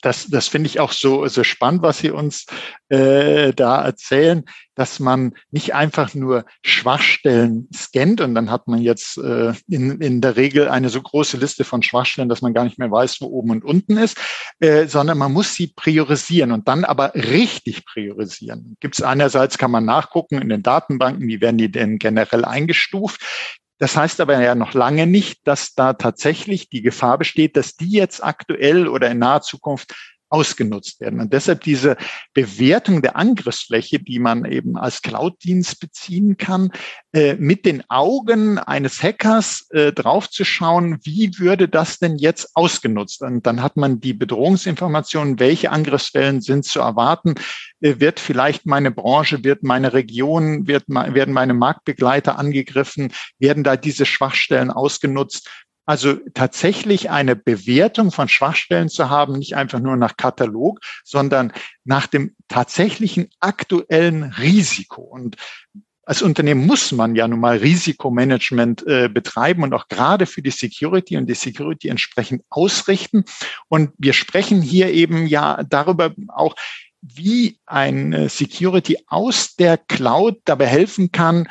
[0.00, 2.46] das, das finde ich auch so, so spannend, was Sie uns
[2.88, 9.18] äh, da erzählen, dass man nicht einfach nur Schwachstellen scannt und dann hat man jetzt
[9.18, 12.78] äh, in, in der Regel eine so große Liste von Schwachstellen, dass man gar nicht
[12.78, 14.16] mehr weiß, wo oben und unten ist,
[14.60, 18.76] äh, sondern man muss sie priorisieren und dann aber richtig priorisieren.
[18.78, 23.20] Gibt es einerseits, kann man nachgucken in den Datenbanken, wie werden die denn generell eingestuft.
[23.78, 27.92] Das heißt aber ja noch lange nicht, dass da tatsächlich die Gefahr besteht, dass die
[27.92, 29.94] jetzt aktuell oder in naher Zukunft
[30.30, 31.20] ausgenutzt werden.
[31.20, 31.96] Und deshalb diese
[32.34, 36.70] Bewertung der Angriffsfläche, die man eben als Cloud-Dienst beziehen kann,
[37.12, 43.22] äh, mit den Augen eines Hackers äh, draufzuschauen, wie würde das denn jetzt ausgenutzt?
[43.22, 47.34] Und dann hat man die Bedrohungsinformationen, welche Angriffswellen sind zu erwarten,
[47.80, 53.76] äh, wird vielleicht meine Branche, wird meine Region, wird, werden meine Marktbegleiter angegriffen, werden da
[53.76, 55.48] diese Schwachstellen ausgenutzt.
[55.88, 61.50] Also tatsächlich eine Bewertung von Schwachstellen zu haben, nicht einfach nur nach Katalog, sondern
[61.84, 65.00] nach dem tatsächlichen aktuellen Risiko.
[65.00, 65.36] Und
[66.04, 70.50] als Unternehmen muss man ja nun mal Risikomanagement äh, betreiben und auch gerade für die
[70.50, 73.24] Security und die Security entsprechend ausrichten.
[73.68, 76.54] Und wir sprechen hier eben ja darüber auch,
[77.00, 81.48] wie ein Security aus der Cloud dabei helfen kann,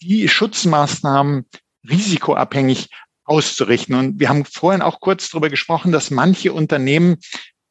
[0.00, 1.46] die Schutzmaßnahmen
[1.90, 2.88] risikoabhängig
[3.28, 3.94] auszurichten.
[3.94, 7.16] Und wir haben vorhin auch kurz darüber gesprochen, dass manche Unternehmen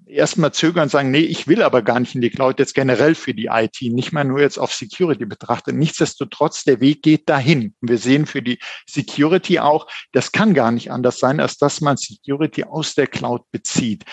[0.05, 3.15] erstmal zögern und sagen, nee, ich will aber gar nicht in die Cloud jetzt generell
[3.15, 5.75] für die IT, nicht mal nur jetzt auf Security betrachtet.
[5.75, 7.75] Nichtsdestotrotz, der Weg geht dahin.
[7.81, 11.97] Wir sehen für die Security auch, das kann gar nicht anders sein, als dass man
[11.97, 14.05] Security aus der Cloud bezieht.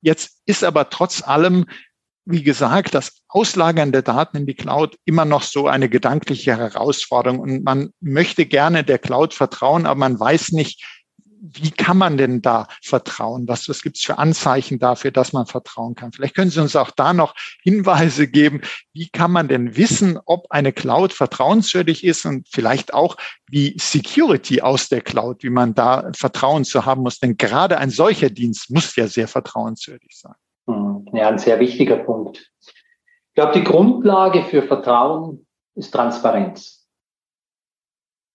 [0.00, 1.66] Jetzt ist aber trotz allem
[2.24, 7.40] wie gesagt, das Auslagern der Daten in die Cloud immer noch so eine gedankliche Herausforderung.
[7.40, 10.84] Und man möchte gerne der Cloud vertrauen, aber man weiß nicht,
[11.44, 13.48] wie kann man denn da vertrauen?
[13.48, 16.12] Was, was gibt es für Anzeichen dafür, dass man vertrauen kann?
[16.12, 18.60] Vielleicht können Sie uns auch da noch Hinweise geben.
[18.92, 23.16] Wie kann man denn wissen, ob eine Cloud vertrauenswürdig ist und vielleicht auch
[23.48, 27.18] wie Security aus der Cloud, wie man da Vertrauen zu haben muss?
[27.18, 30.34] Denn gerade ein solcher Dienst muss ja sehr vertrauenswürdig sein.
[30.66, 32.52] Hm, ja, ein sehr wichtiger Punkt.
[32.60, 36.86] Ich glaube, die Grundlage für Vertrauen ist Transparenz.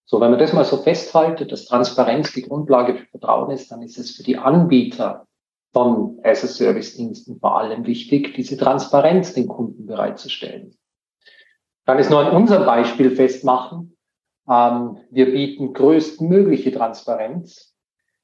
[0.06, 3.82] So, wenn man das mal so festhaltet, dass Transparenz die Grundlage für Vertrauen ist, dann
[3.82, 5.28] ist es für die Anbieter
[5.74, 10.78] von as-a-Service-Diensten vor allem wichtig, diese Transparenz den Kunden bereitzustellen.
[11.22, 13.98] Ich kann es nur an unserem Beispiel festmachen.
[14.50, 17.77] Ähm, wir bieten größtmögliche Transparenz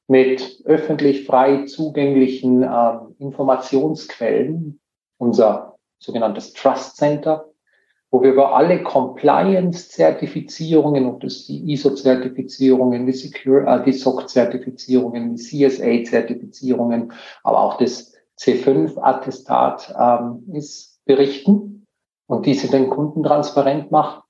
[0.08, 4.80] mit öffentlich frei zugänglichen äh, Informationsquellen,
[5.18, 7.46] unser sogenanntes Trust Center,
[8.12, 17.14] wo wir über alle Compliance-Zertifizierungen, ob das die ISO-Zertifizierungen, die, äh, die SOC-Zertifizierungen, die CSA-Zertifizierungen,
[17.44, 21.86] aber auch das C5-Attestat ähm, ist, berichten
[22.28, 24.22] und diese den Kunden transparent machen.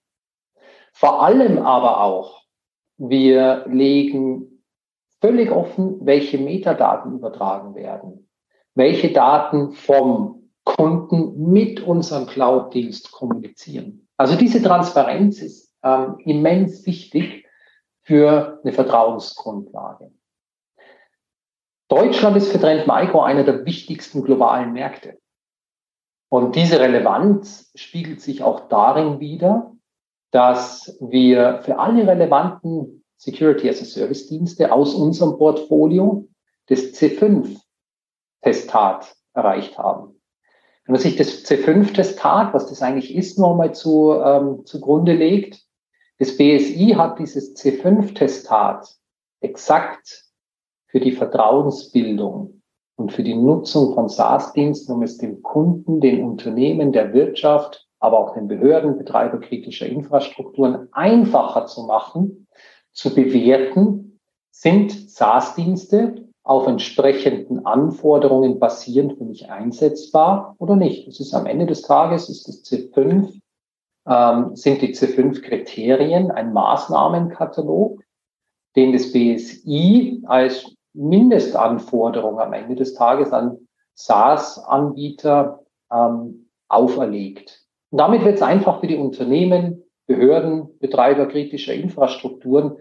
[0.94, 2.42] Vor allem aber auch,
[2.98, 4.53] wir legen
[5.24, 8.30] völlig offen, welche Metadaten übertragen werden,
[8.76, 14.06] welche Daten vom Kunden mit unserem Cloud-Dienst kommunizieren.
[14.18, 17.48] Also diese Transparenz ist ähm, immens wichtig
[18.02, 20.12] für eine Vertrauensgrundlage.
[21.88, 25.20] Deutschland ist für Trend Micro einer der wichtigsten globalen Märkte.
[26.30, 29.72] Und diese Relevanz spiegelt sich auch darin wider,
[30.32, 36.28] dass wir für alle relevanten Security as a Service Dienste aus unserem Portfolio
[36.68, 40.20] das C5-Testat erreicht haben.
[40.86, 45.64] Wenn man sich das C5-Testat, was das eigentlich ist, nochmal zu, ähm, zugrunde legt,
[46.20, 48.88] das BSI hat dieses C5-Testat
[49.40, 50.26] exakt
[50.88, 52.62] für die Vertrauensbildung
[52.96, 58.20] und für die Nutzung von SaaS-Diensten, um es dem Kunden, den Unternehmen, der Wirtschaft, aber
[58.20, 62.48] auch den Behörden, Betreiber kritischer Infrastrukturen einfacher zu machen,
[62.94, 64.20] zu bewerten,
[64.52, 71.08] sind SaaS-Dienste auf entsprechenden Anforderungen basierend für mich einsetzbar oder nicht.
[71.08, 73.40] Das ist am Ende des Tages, ist das C5,
[74.06, 78.02] ähm, sind die C5-Kriterien ein Maßnahmenkatalog,
[78.76, 83.58] den das BSI als Mindestanforderung am Ende des Tages an
[83.96, 87.64] SaaS-Anbieter ähm, auferlegt.
[87.92, 92.78] Und damit wird es einfach für die Unternehmen Behörden, Betreiber kritischer Infrastrukturen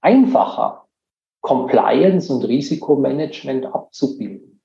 [0.00, 0.86] einfacher,
[1.40, 4.60] Compliance und Risikomanagement abzubilden.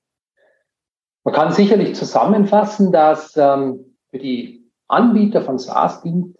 [1.24, 6.36] Man kann sicherlich zusammenfassen, dass ähm, für die Anbieter von SaaS-Diensten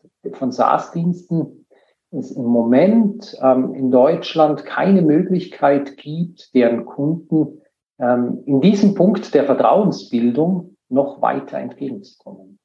[2.11, 7.63] es im Moment ähm, in Deutschland keine Möglichkeit gibt, deren Kunden
[7.99, 12.59] ähm, in diesem Punkt der Vertrauensbildung noch weiter entgegenzukommen.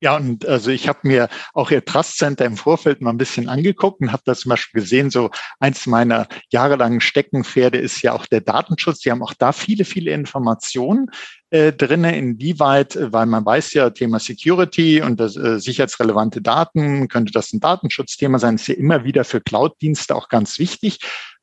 [0.00, 3.48] Ja, und also ich habe mir auch Ihr Trust Center im Vorfeld mal ein bisschen
[3.48, 8.26] angeguckt und habe da zum Beispiel gesehen, so eins meiner jahrelangen Steckenpferde ist ja auch
[8.26, 9.00] der Datenschutz.
[9.00, 11.10] Sie haben auch da viele, viele Informationen
[11.48, 17.08] äh, drinne, inwieweit, äh, weil man weiß ja, Thema Security und das, äh, sicherheitsrelevante Daten,
[17.08, 20.98] könnte das ein Datenschutzthema sein, ist ja immer wieder für Cloud-Dienste auch ganz wichtig.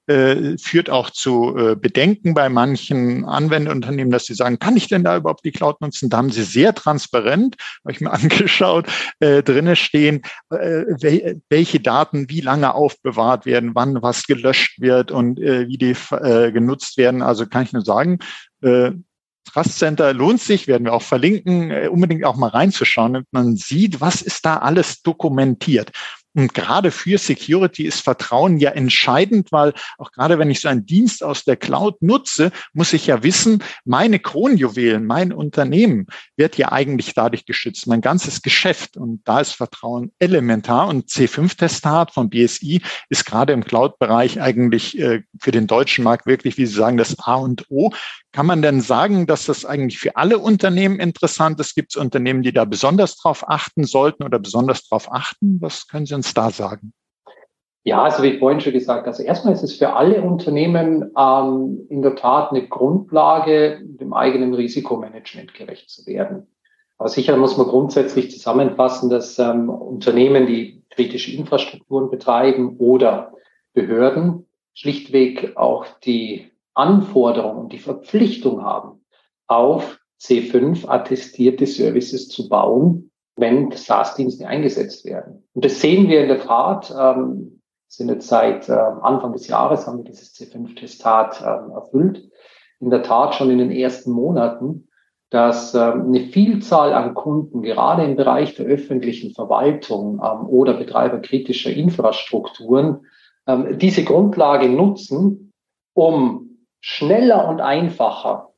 [0.07, 5.03] Äh, führt auch zu äh, Bedenken bei manchen Anwenderunternehmen, dass sie sagen, kann ich denn
[5.03, 6.09] da überhaupt die Cloud nutzen?
[6.09, 8.87] Da haben sie sehr transparent, habe ich mir angeschaut,
[9.19, 15.39] äh, drinne stehen, äh, welche Daten wie lange aufbewahrt werden, wann was gelöscht wird und
[15.39, 17.21] äh, wie die äh, genutzt werden.
[17.21, 18.19] Also kann ich nur sagen,
[18.61, 18.91] äh,
[19.45, 23.55] Trust Center lohnt sich, werden wir auch verlinken, äh, unbedingt auch mal reinzuschauen, damit man
[23.55, 25.91] sieht, was ist da alles dokumentiert.
[26.35, 30.85] Und gerade für Security ist Vertrauen ja entscheidend, weil auch gerade wenn ich so einen
[30.85, 36.71] Dienst aus der Cloud nutze, muss ich ja wissen, meine Kronjuwelen, mein Unternehmen wird ja
[36.71, 38.97] eigentlich dadurch geschützt, mein ganzes Geschäft.
[38.97, 40.87] Und da ist Vertrauen elementar.
[40.87, 46.57] Und C5-Testat von BSI ist gerade im Cloud-Bereich eigentlich äh, für den deutschen Markt wirklich,
[46.57, 47.91] wie Sie sagen, das A und O.
[48.33, 51.75] Kann man denn sagen, dass das eigentlich für alle Unternehmen interessant ist?
[51.75, 55.59] Gibt es Unternehmen, die da besonders drauf achten sollten oder besonders drauf achten?
[55.61, 56.93] Was können Sie uns da sagen?
[57.83, 61.85] Ja, also wie ich vorhin schon gesagt, also erstmal ist es für alle Unternehmen ähm,
[61.89, 66.47] in der Tat eine Grundlage, dem eigenen Risikomanagement gerecht zu werden.
[66.97, 73.33] Aber sicher muss man grundsätzlich zusammenfassen, dass ähm, Unternehmen, die kritische Infrastrukturen betreiben oder
[73.73, 79.03] Behörden schlichtweg auch die Anforderung und die Verpflichtung haben,
[79.47, 85.43] auf C5 attestierte Services zu bauen, wenn SaaS-Dienste eingesetzt werden.
[85.53, 86.93] Und das sehen wir in der Tat.
[86.97, 92.27] Ähm, sind jetzt seit äh, Anfang des Jahres haben wir dieses C5-Testat ähm, erfüllt.
[92.79, 94.87] In der Tat schon in den ersten Monaten,
[95.29, 101.19] dass ähm, eine Vielzahl an Kunden, gerade im Bereich der öffentlichen Verwaltung ähm, oder Betreiber
[101.19, 103.05] kritischer Infrastrukturen,
[103.45, 105.51] ähm, diese Grundlage nutzen,
[105.93, 106.42] um
[106.83, 108.53] schneller und einfacher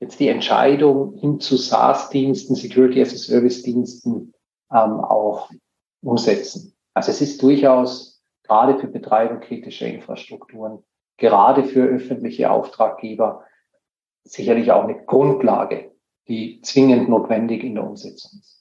[0.00, 4.32] jetzt die Entscheidung hin zu SaaS-Diensten, Security as a Service-Diensten
[4.72, 5.50] ähm, auch
[6.02, 6.74] umsetzen.
[6.94, 10.82] Also es ist durchaus gerade für Betreiber kritischer Infrastrukturen,
[11.18, 13.44] gerade für öffentliche Auftraggeber
[14.24, 15.94] sicherlich auch eine Grundlage,
[16.26, 18.59] die zwingend notwendig in der Umsetzung ist.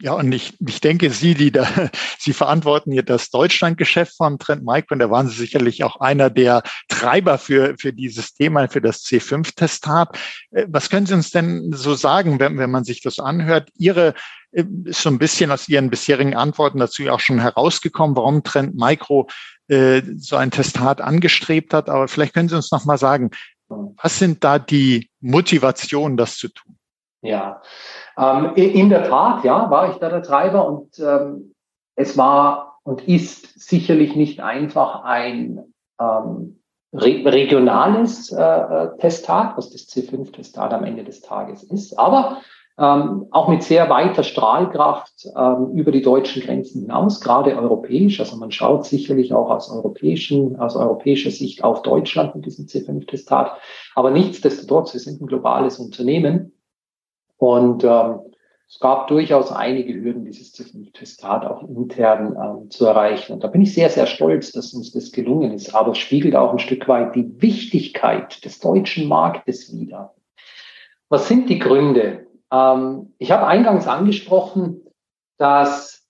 [0.00, 1.64] Ja, und ich, ich denke, Sie, die da,
[2.18, 6.28] Sie verantworten hier das Deutschlandgeschäft von Trend Micro, und da waren Sie sicherlich auch einer
[6.28, 10.18] der Treiber für, für dieses Thema, für das C5-Testat.
[10.50, 13.70] Äh, was können Sie uns denn so sagen, wenn, wenn man sich das anhört?
[13.76, 14.14] Ihre
[14.50, 18.74] äh, ist so ein bisschen aus Ihren bisherigen Antworten dazu auch schon herausgekommen, warum Trend
[18.74, 19.28] Micro
[19.68, 21.88] äh, so ein Testat angestrebt hat.
[21.88, 23.30] Aber vielleicht können Sie uns noch mal sagen,
[23.68, 26.76] was sind da die Motivationen, das zu tun?
[27.22, 27.62] Ja,
[28.18, 31.54] ähm, in der Tat, ja, war ich da der Treiber und ähm,
[31.94, 36.60] es war und ist sicherlich nicht einfach ein ähm,
[36.92, 42.38] re regionales äh, äh Testat, was das C5-Testat am Ende des Tages ist, aber
[42.76, 48.18] ähm, auch mit sehr weiter Strahlkraft ähm, über die deutschen Grenzen hinaus, gerade europäisch.
[48.18, 53.58] Also man schaut sicherlich auch aus, europäischen, aus europäischer Sicht auf Deutschland mit diesem C5-Testat.
[53.94, 56.52] Aber nichtsdestotrotz, wir sind ein globales Unternehmen
[57.42, 58.20] und ähm,
[58.68, 63.32] es gab durchaus einige Hürden, dieses Testat auch intern ähm, zu erreichen.
[63.32, 65.74] Und da bin ich sehr, sehr stolz, dass uns das gelungen ist.
[65.74, 70.14] Aber es spiegelt auch ein Stück weit die Wichtigkeit des deutschen Marktes wider.
[71.08, 72.28] Was sind die Gründe?
[72.52, 74.80] Ähm, ich habe eingangs angesprochen,
[75.36, 76.06] dass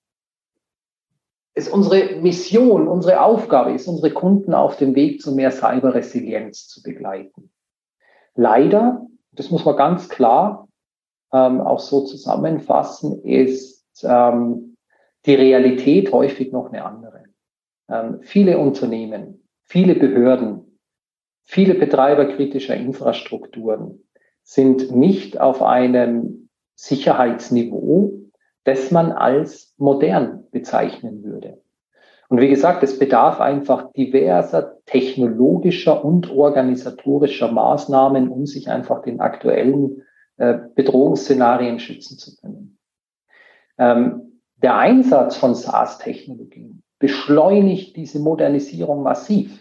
[1.55, 6.83] es unsere Mission, unsere Aufgabe ist, unsere Kunden auf dem Weg zu mehr Cyberresilienz zu
[6.83, 7.51] begleiten.
[8.35, 10.69] Leider, das muss man ganz klar
[11.33, 14.77] ähm, auch so zusammenfassen, ist ähm,
[15.27, 17.25] die Realität häufig noch eine andere.
[17.89, 20.79] Ähm, viele Unternehmen, viele Behörden,
[21.43, 24.05] viele Betreiber kritischer Infrastrukturen
[24.43, 28.13] sind nicht auf einem Sicherheitsniveau,
[28.65, 31.63] das man als modern bezeichnen würde.
[32.29, 39.21] Und wie gesagt, es bedarf einfach diverser technologischer und organisatorischer Maßnahmen, um sich einfach den
[39.21, 40.03] aktuellen
[40.43, 42.77] äh, Bedrohungsszenarien schützen zu können.
[43.79, 49.61] Ähm, der Einsatz von SaaS-Technologien beschleunigt diese Modernisierung massiv.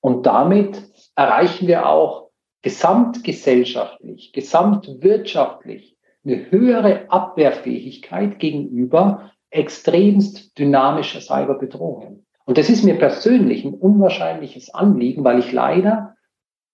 [0.00, 0.82] Und damit
[1.14, 2.30] erreichen wir auch
[2.62, 12.26] gesamtgesellschaftlich, gesamtwirtschaftlich eine höhere Abwehrfähigkeit gegenüber extremst dynamischer Cyberbedrohungen.
[12.44, 16.15] Und das ist mir persönlich ein unwahrscheinliches Anliegen, weil ich leider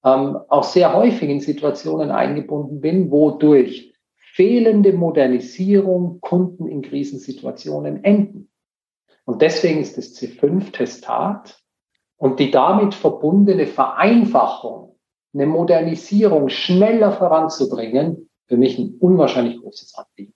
[0.04, 8.02] ähm, auch sehr häufig in Situationen eingebunden bin, wo durch fehlende Modernisierung Kunden in Krisensituationen
[8.02, 8.50] enden.
[9.24, 11.62] Und deswegen ist das C5-Testat
[12.16, 14.98] und die damit verbundene Vereinfachung,
[15.34, 20.34] eine Modernisierung schneller voranzubringen, für mich ein unwahrscheinlich großes Anliegen.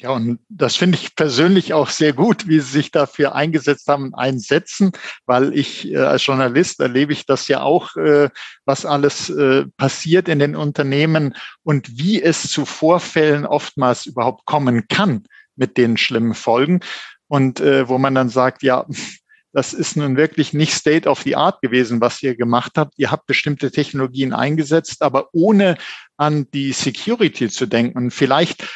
[0.00, 4.06] Ja, und das finde ich persönlich auch sehr gut, wie Sie sich dafür eingesetzt haben
[4.06, 4.90] und einsetzen,
[5.24, 8.28] weil ich äh, als Journalist erlebe ich das ja auch, äh,
[8.64, 14.88] was alles äh, passiert in den Unternehmen und wie es zu Vorfällen oftmals überhaupt kommen
[14.88, 15.24] kann
[15.54, 16.80] mit den schlimmen Folgen.
[17.28, 18.86] Und äh, wo man dann sagt, ja,
[19.54, 22.94] das ist nun wirklich nicht State of the Art gewesen, was ihr gemacht habt.
[22.96, 25.76] Ihr habt bestimmte Technologien eingesetzt, aber ohne
[26.16, 27.96] an die Security zu denken.
[27.96, 28.66] Und vielleicht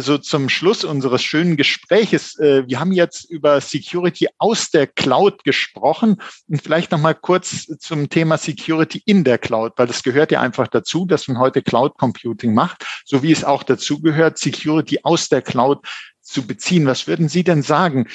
[0.00, 2.38] so zum Schluss unseres schönen Gespräches.
[2.38, 7.66] Äh, wir haben jetzt über Security aus der Cloud gesprochen und vielleicht noch mal kurz
[7.78, 11.62] zum Thema Security in der Cloud, weil das gehört ja einfach dazu, dass man heute
[11.62, 15.86] Cloud Computing macht, so wie es auch dazu gehört, Security aus der Cloud
[16.22, 16.86] zu beziehen.
[16.86, 18.08] Was würden Sie denn sagen?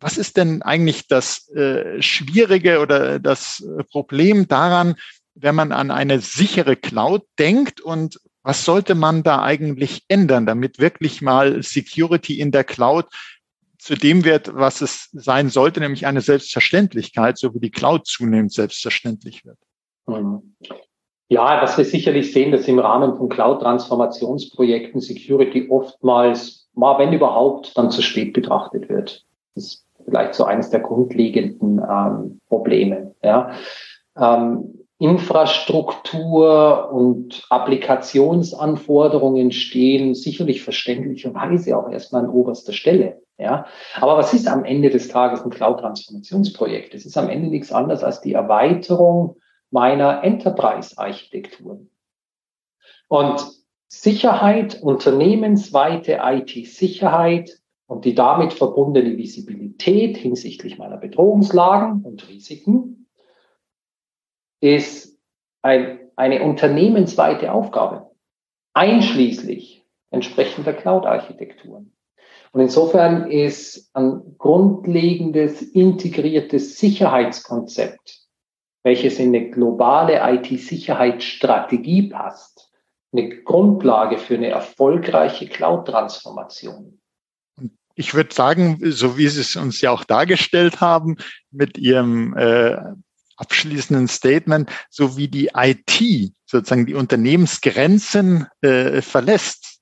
[0.00, 4.96] Was ist denn eigentlich das äh, Schwierige oder das Problem daran,
[5.34, 10.78] wenn man an eine sichere Cloud denkt und was sollte man da eigentlich ändern, damit
[10.78, 13.06] wirklich mal Security in der Cloud
[13.78, 18.52] zu dem wird, was es sein sollte, nämlich eine Selbstverständlichkeit, so wie die Cloud zunehmend
[18.52, 19.58] selbstverständlich wird?
[20.06, 20.54] Mhm.
[21.28, 27.76] Ja, was wir sicherlich sehen, dass im Rahmen von Cloud-Transformationsprojekten Security oftmals, mal wenn überhaupt,
[27.76, 29.24] dann zu spät betrachtet wird.
[29.54, 33.14] Das ist vielleicht so eines der grundlegenden ähm, Probleme.
[33.22, 33.52] Ja.
[34.16, 43.20] Ähm, Infrastruktur und Applikationsanforderungen stehen sicherlich verständlicherweise auch erstmal an oberster Stelle.
[43.36, 43.66] Ja,
[44.00, 46.94] aber was ist am Ende des Tages ein Cloud-Transformationsprojekt?
[46.94, 49.38] Es ist am Ende nichts anderes als die Erweiterung
[49.72, 51.84] meiner Enterprise-Architektur.
[53.08, 53.44] Und
[53.88, 63.01] Sicherheit, unternehmensweite IT-Sicherheit und die damit verbundene Visibilität hinsichtlich meiner Bedrohungslagen und Risiken
[64.62, 65.18] ist
[65.60, 68.10] ein, eine unternehmensweite Aufgabe,
[68.72, 71.92] einschließlich entsprechender Cloud-Architekturen.
[72.52, 78.20] Und insofern ist ein grundlegendes integriertes Sicherheitskonzept,
[78.84, 82.70] welches in eine globale IT-Sicherheitsstrategie passt,
[83.12, 87.00] eine Grundlage für eine erfolgreiche Cloud-Transformation.
[87.94, 91.16] Ich würde sagen, so wie Sie es uns ja auch dargestellt haben,
[91.50, 92.76] mit Ihrem äh,
[93.42, 99.80] abschließenden Statement, so wie die IT sozusagen die Unternehmensgrenzen äh, verlässt,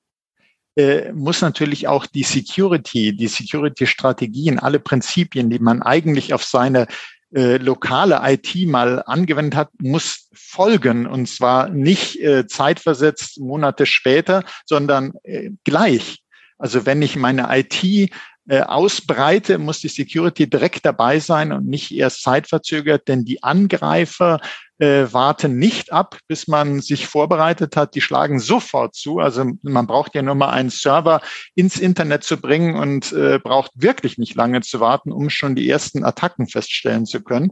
[0.75, 6.87] äh, muss natürlich auch die Security, die Security-Strategien, alle Prinzipien, die man eigentlich auf seine
[7.35, 11.05] äh, lokale IT mal angewendet hat, muss folgen.
[11.05, 16.23] Und zwar nicht äh, zeitversetzt Monate später, sondern äh, gleich.
[16.57, 18.11] Also wenn ich meine IT
[18.51, 24.41] äh, ausbreite, muss die Security direkt dabei sein und nicht erst zeitverzögert, denn die Angreifer
[24.81, 27.93] äh, warten nicht ab, bis man sich vorbereitet hat.
[27.93, 29.19] Die schlagen sofort zu.
[29.19, 31.21] Also man braucht ja nur mal einen Server
[31.53, 35.69] ins Internet zu bringen und äh, braucht wirklich nicht lange zu warten, um schon die
[35.69, 37.51] ersten Attacken feststellen zu können.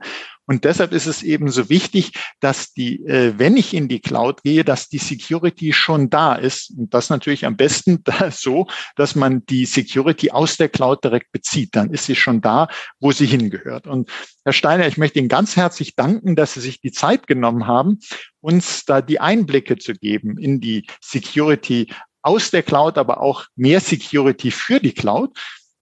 [0.49, 4.41] Und deshalb ist es eben so wichtig, dass die, äh, wenn ich in die Cloud
[4.41, 6.71] gehe, dass die Security schon da ist.
[6.75, 8.65] Und das natürlich am besten so,
[8.95, 11.75] dass man die Security aus der Cloud direkt bezieht.
[11.75, 12.67] Dann ist sie schon da,
[12.99, 13.85] wo sie hingehört.
[13.85, 14.09] Und
[14.43, 17.99] Herr Steiner, ich möchte Ihnen ganz herzlich danken, dass Sie sich die Zeit genommen haben,
[18.41, 21.91] uns da die Einblicke zu geben in die Security
[22.21, 25.31] aus der Cloud, aber auch mehr Security für die Cloud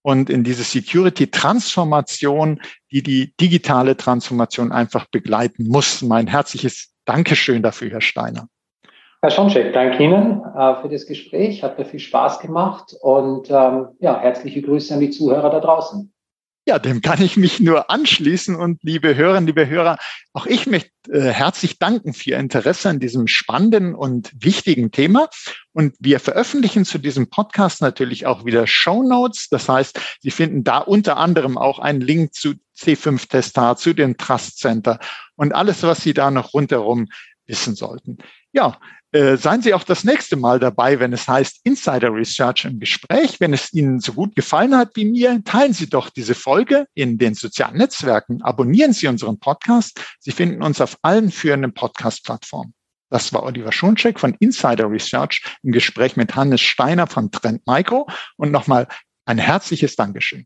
[0.01, 2.61] und in diese Security-Transformation,
[2.91, 6.01] die die digitale Transformation einfach begleiten muss.
[6.01, 8.47] Mein herzliches Dankeschön dafür, Herr Steiner.
[9.21, 11.63] Herr Schoncheck, danke Ihnen äh, für das Gespräch.
[11.63, 16.13] Hat mir viel Spaß gemacht und ähm, ja, herzliche Grüße an die Zuhörer da draußen.
[16.67, 19.97] Ja, dem kann ich mich nur anschließen und liebe Hörerinnen, liebe Hörer,
[20.33, 25.29] auch ich möchte äh, herzlich danken für Ihr Interesse an diesem spannenden und wichtigen Thema.
[25.71, 29.47] Und wir veröffentlichen zu diesem Podcast natürlich auch wieder Show Notes.
[29.49, 34.17] Das heißt, Sie finden da unter anderem auch einen Link zu C5 Testar, zu dem
[34.17, 34.99] Trust Center
[35.37, 37.07] und alles, was Sie da noch rundherum
[37.45, 38.17] wissen sollten.
[38.51, 38.77] Ja,
[39.17, 43.39] äh, seien Sie auch das nächste Mal dabei, wenn es heißt Insider Research im Gespräch.
[43.39, 47.17] Wenn es Ihnen so gut gefallen hat wie mir, teilen Sie doch diese Folge in
[47.17, 48.43] den sozialen Netzwerken.
[48.43, 49.99] Abonnieren Sie unseren Podcast.
[50.19, 52.75] Sie finden uns auf allen führenden Podcast-Plattformen.
[53.09, 58.07] Das war Oliver Schoncheck von Insider Research im Gespräch mit Hannes Steiner von Trend Micro.
[58.35, 58.87] Und nochmal
[59.25, 60.45] ein herzliches Dankeschön.